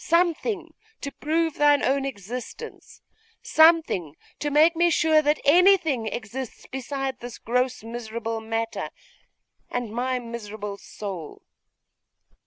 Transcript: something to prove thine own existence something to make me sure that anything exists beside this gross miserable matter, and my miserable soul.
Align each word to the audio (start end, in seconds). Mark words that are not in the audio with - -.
something 0.03 0.73
to 0.99 1.11
prove 1.11 1.53
thine 1.53 1.83
own 1.83 2.05
existence 2.05 3.03
something 3.43 4.15
to 4.39 4.49
make 4.49 4.75
me 4.75 4.89
sure 4.89 5.21
that 5.21 5.39
anything 5.45 6.07
exists 6.07 6.65
beside 6.71 7.19
this 7.19 7.37
gross 7.37 7.83
miserable 7.83 8.39
matter, 8.41 8.89
and 9.69 9.91
my 9.93 10.17
miserable 10.17 10.75
soul. 10.75 11.43